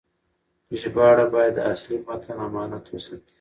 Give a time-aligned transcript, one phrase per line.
[0.81, 3.29] ژباړه باید د اصلي متن امانت وساتي.